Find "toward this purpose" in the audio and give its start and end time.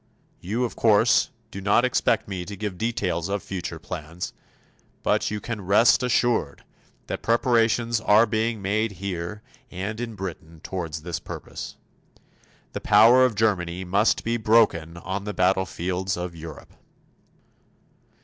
10.63-11.77